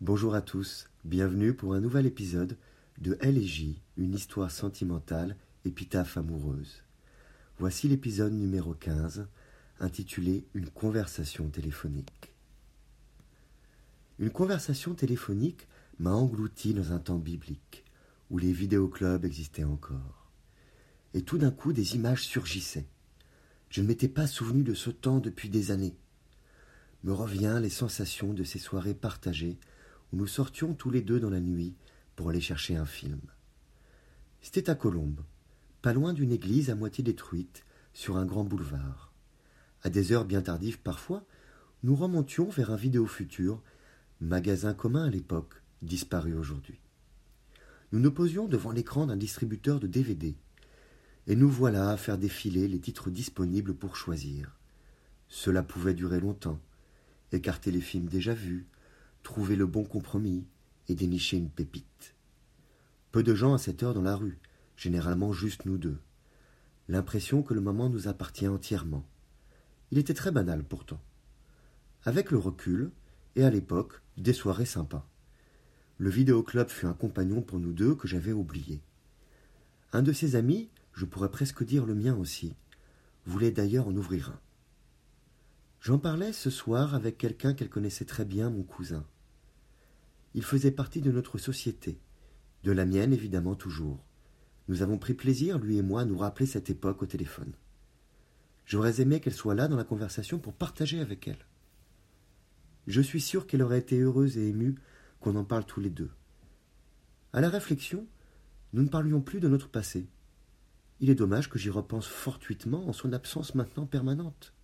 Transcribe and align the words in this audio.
Bonjour 0.00 0.34
à 0.34 0.42
tous, 0.42 0.88
bienvenue 1.04 1.54
pour 1.54 1.72
un 1.72 1.80
nouvel 1.80 2.04
épisode 2.04 2.58
de 2.98 3.16
L 3.20 3.38
et 3.38 3.46
J, 3.46 3.80
une 3.96 4.12
histoire 4.12 4.50
sentimentale, 4.50 5.36
épitaphe 5.64 6.16
amoureuse. 6.16 6.82
Voici 7.58 7.86
l'épisode 7.86 8.32
numéro 8.32 8.74
15, 8.74 9.28
intitulé 9.78 10.46
Une 10.52 10.68
conversation 10.68 11.48
téléphonique. 11.48 12.34
Une 14.18 14.30
conversation 14.30 14.94
téléphonique 14.94 15.68
m'a 16.00 16.12
englouti 16.12 16.74
dans 16.74 16.92
un 16.92 16.98
temps 16.98 17.18
biblique, 17.18 17.84
où 18.30 18.38
les 18.38 18.52
vidéoclubs 18.52 19.24
existaient 19.24 19.64
encore. 19.64 20.28
Et 21.14 21.22
tout 21.22 21.38
d'un 21.38 21.52
coup, 21.52 21.72
des 21.72 21.94
images 21.94 22.26
surgissaient. 22.26 22.88
Je 23.70 23.80
ne 23.80 23.86
m'étais 23.86 24.08
pas 24.08 24.26
souvenu 24.26 24.64
de 24.64 24.74
ce 24.74 24.90
temps 24.90 25.20
depuis 25.20 25.48
des 25.48 25.70
années. 25.70 25.96
Me 27.04 27.12
revient 27.12 27.60
les 27.62 27.70
sensations 27.70 28.34
de 28.34 28.42
ces 28.42 28.58
soirées 28.58 28.94
partagées 28.94 29.56
nous 30.14 30.26
sortions 30.26 30.74
tous 30.74 30.90
les 30.90 31.02
deux 31.02 31.20
dans 31.20 31.30
la 31.30 31.40
nuit 31.40 31.74
pour 32.16 32.30
aller 32.30 32.40
chercher 32.40 32.76
un 32.76 32.86
film. 32.86 33.20
C'était 34.40 34.70
à 34.70 34.74
Colombes, 34.74 35.22
pas 35.82 35.92
loin 35.92 36.12
d'une 36.12 36.32
église 36.32 36.70
à 36.70 36.74
moitié 36.74 37.02
détruite, 37.02 37.64
sur 37.92 38.16
un 38.16 38.26
grand 38.26 38.44
boulevard. 38.44 39.12
À 39.82 39.90
des 39.90 40.12
heures 40.12 40.24
bien 40.24 40.42
tardives 40.42 40.80
parfois, 40.80 41.24
nous 41.82 41.96
remontions 41.96 42.48
vers 42.48 42.70
un 42.70 42.76
vidéo 42.76 43.06
futur, 43.06 43.62
magasin 44.20 44.74
commun 44.74 45.04
à 45.04 45.10
l'époque, 45.10 45.62
disparu 45.82 46.34
aujourd'hui. 46.34 46.78
Nous 47.92 48.00
nous 48.00 48.10
posions 48.10 48.48
devant 48.48 48.72
l'écran 48.72 49.06
d'un 49.06 49.16
distributeur 49.16 49.80
de 49.80 49.86
DVD, 49.86 50.34
et 51.26 51.36
nous 51.36 51.50
voilà 51.50 51.90
à 51.90 51.96
faire 51.96 52.18
défiler 52.18 52.68
les 52.68 52.80
titres 52.80 53.10
disponibles 53.10 53.74
pour 53.74 53.96
choisir. 53.96 54.56
Cela 55.28 55.62
pouvait 55.62 55.94
durer 55.94 56.20
longtemps, 56.20 56.60
écarter 57.32 57.70
les 57.70 57.80
films 57.80 58.06
déjà 58.06 58.34
vus, 58.34 58.66
trouver 59.24 59.56
le 59.56 59.66
bon 59.66 59.84
compromis 59.84 60.46
et 60.88 60.94
dénicher 60.94 61.36
une 61.36 61.50
pépite. 61.50 62.14
Peu 63.10 63.24
de 63.24 63.34
gens 63.34 63.54
à 63.54 63.58
cette 63.58 63.82
heure 63.82 63.94
dans 63.94 64.02
la 64.02 64.14
rue, 64.14 64.38
généralement 64.76 65.32
juste 65.32 65.64
nous 65.64 65.78
deux. 65.78 65.98
L'impression 66.88 67.42
que 67.42 67.54
le 67.54 67.62
moment 67.62 67.88
nous 67.88 68.06
appartient 68.06 68.46
entièrement. 68.46 69.04
Il 69.90 69.98
était 69.98 70.14
très 70.14 70.30
banal 70.30 70.62
pourtant. 70.62 71.00
Avec 72.04 72.30
le 72.30 72.38
recul, 72.38 72.92
et 73.34 73.44
à 73.44 73.50
l'époque, 73.50 74.02
des 74.18 74.34
soirées 74.34 74.66
sympas. 74.66 75.08
Le 75.96 76.10
vidéoclub 76.10 76.68
fut 76.68 76.86
un 76.86 76.92
compagnon 76.92 77.40
pour 77.40 77.58
nous 77.58 77.72
deux 77.72 77.94
que 77.94 78.06
j'avais 78.06 78.32
oublié. 78.32 78.82
Un 79.92 80.02
de 80.02 80.12
ses 80.12 80.36
amis, 80.36 80.68
je 80.92 81.06
pourrais 81.06 81.30
presque 81.30 81.64
dire 81.64 81.86
le 81.86 81.94
mien 81.94 82.14
aussi, 82.14 82.54
voulait 83.24 83.50
d'ailleurs 83.50 83.88
en 83.88 83.96
ouvrir 83.96 84.30
un. 84.30 84.40
J'en 85.80 85.98
parlais 85.98 86.32
ce 86.32 86.50
soir 86.50 86.94
avec 86.94 87.16
quelqu'un 87.16 87.54
qu'elle 87.54 87.70
connaissait 87.70 88.04
très 88.04 88.24
bien, 88.24 88.50
mon 88.50 88.62
cousin. 88.62 89.04
Il 90.34 90.42
faisait 90.42 90.72
partie 90.72 91.00
de 91.00 91.12
notre 91.12 91.38
société, 91.38 92.00
de 92.64 92.72
la 92.72 92.84
mienne 92.84 93.12
évidemment 93.12 93.54
toujours. 93.54 94.04
Nous 94.68 94.82
avons 94.82 94.98
pris 94.98 95.14
plaisir, 95.14 95.58
lui 95.58 95.76
et 95.76 95.82
moi, 95.82 96.02
à 96.02 96.04
nous 96.04 96.18
rappeler 96.18 96.46
cette 96.46 96.70
époque 96.70 97.02
au 97.02 97.06
téléphone. 97.06 97.52
J'aurais 98.66 99.00
aimé 99.00 99.20
qu'elle 99.20 99.34
soit 99.34 99.54
là 99.54 99.68
dans 99.68 99.76
la 99.76 99.84
conversation 99.84 100.38
pour 100.38 100.54
partager 100.54 100.98
avec 100.98 101.28
elle. 101.28 101.46
Je 102.86 103.00
suis 103.00 103.20
sûr 103.20 103.46
qu'elle 103.46 103.62
aurait 103.62 103.78
été 103.78 104.00
heureuse 104.00 104.36
et 104.36 104.48
émue 104.48 104.74
qu'on 105.20 105.36
en 105.36 105.44
parle 105.44 105.64
tous 105.64 105.80
les 105.80 105.90
deux. 105.90 106.10
À 107.32 107.40
la 107.40 107.48
réflexion, 107.48 108.06
nous 108.72 108.82
ne 108.82 108.88
parlions 108.88 109.20
plus 109.20 109.40
de 109.40 109.48
notre 109.48 109.68
passé. 109.68 110.08
Il 111.00 111.10
est 111.10 111.14
dommage 111.14 111.48
que 111.48 111.58
j'y 111.58 111.70
repense 111.70 112.06
fortuitement 112.06 112.88
en 112.88 112.92
son 112.92 113.12
absence 113.12 113.54
maintenant 113.54 113.86
permanente. 113.86 114.54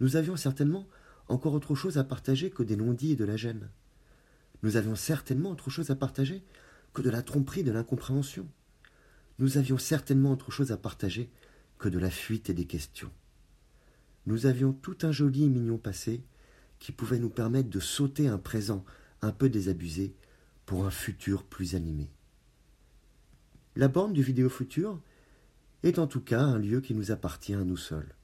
Nous 0.00 0.16
avions 0.16 0.36
certainement 0.36 0.86
encore 1.28 1.54
autre 1.54 1.74
chose 1.74 1.98
à 1.98 2.04
partager 2.04 2.50
que 2.50 2.62
des 2.62 2.76
non-dits 2.76 3.12
et 3.12 3.16
de 3.16 3.24
la 3.24 3.36
gêne. 3.36 3.70
Nous 4.62 4.76
avions 4.76 4.96
certainement 4.96 5.50
autre 5.50 5.70
chose 5.70 5.90
à 5.90 5.96
partager 5.96 6.42
que 6.92 7.02
de 7.02 7.10
la 7.10 7.22
tromperie 7.22 7.60
et 7.60 7.64
de 7.64 7.72
l'incompréhension. 7.72 8.48
Nous 9.38 9.56
avions 9.56 9.78
certainement 9.78 10.32
autre 10.32 10.50
chose 10.50 10.72
à 10.72 10.76
partager 10.76 11.30
que 11.78 11.88
de 11.88 11.98
la 11.98 12.10
fuite 12.10 12.50
et 12.50 12.54
des 12.54 12.66
questions. 12.66 13.10
Nous 14.26 14.46
avions 14.46 14.72
tout 14.72 14.98
un 15.02 15.12
joli 15.12 15.44
et 15.44 15.48
mignon 15.48 15.78
passé 15.78 16.22
qui 16.78 16.92
pouvait 16.92 17.18
nous 17.18 17.30
permettre 17.30 17.70
de 17.70 17.80
sauter 17.80 18.28
un 18.28 18.38
présent 18.38 18.84
un 19.22 19.32
peu 19.32 19.48
désabusé 19.48 20.14
pour 20.66 20.84
un 20.84 20.90
futur 20.90 21.44
plus 21.44 21.74
animé. 21.74 22.10
La 23.76 23.88
borne 23.88 24.12
du 24.12 24.22
vidéo 24.22 24.48
futur 24.48 25.00
est 25.82 25.98
en 25.98 26.06
tout 26.06 26.20
cas 26.20 26.42
un 26.42 26.58
lieu 26.58 26.80
qui 26.80 26.94
nous 26.94 27.10
appartient 27.10 27.54
à 27.54 27.64
nous 27.64 27.76
seuls. 27.76 28.14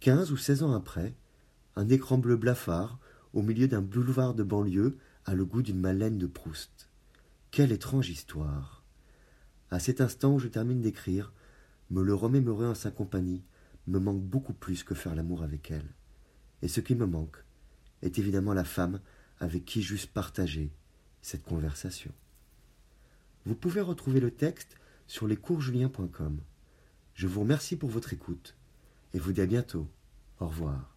Quinze 0.00 0.32
ou 0.32 0.36
seize 0.36 0.62
ans 0.62 0.74
après, 0.74 1.14
un 1.76 1.88
écran 1.88 2.18
bleu 2.18 2.36
blafard 2.36 2.98
au 3.34 3.42
milieu 3.42 3.68
d'un 3.68 3.82
boulevard 3.82 4.32
de 4.32 4.44
banlieue 4.44 4.96
a 5.26 5.34
le 5.34 5.44
goût 5.44 5.60
d'une 5.60 5.80
malaine 5.80 6.18
de 6.18 6.26
Proust. 6.26 6.88
Quelle 7.50 7.72
étrange 7.72 8.08
histoire. 8.08 8.84
À 9.70 9.80
cet 9.80 10.00
instant 10.00 10.34
où 10.34 10.38
je 10.38 10.48
termine 10.48 10.80
d'écrire, 10.80 11.32
me 11.90 12.02
le 12.02 12.14
remémorer 12.14 12.66
en 12.66 12.74
sa 12.74 12.90
compagnie 12.90 13.42
me 13.86 13.98
manque 13.98 14.22
beaucoup 14.22 14.54
plus 14.54 14.84
que 14.84 14.94
faire 14.94 15.14
l'amour 15.14 15.42
avec 15.42 15.70
elle. 15.70 15.88
Et 16.62 16.68
ce 16.68 16.80
qui 16.80 16.94
me 16.94 17.06
manque 17.06 17.44
est 18.02 18.18
évidemment 18.18 18.54
la 18.54 18.64
femme 18.64 19.00
avec 19.40 19.64
qui 19.64 19.82
j'eusse 19.82 20.06
partagé 20.06 20.72
cette 21.20 21.42
conversation. 21.42 22.12
Vous 23.46 23.56
pouvez 23.56 23.80
retrouver 23.80 24.20
le 24.20 24.30
texte 24.30 24.76
sur 25.06 25.26
lescoursjulien.com. 25.26 26.40
Je 27.14 27.26
vous 27.26 27.40
remercie 27.40 27.76
pour 27.76 27.90
votre 27.90 28.12
écoute 28.12 28.56
et 29.12 29.18
vous 29.18 29.32
dis 29.32 29.40
à 29.40 29.46
bientôt. 29.46 29.88
Au 30.38 30.46
revoir. 30.48 30.93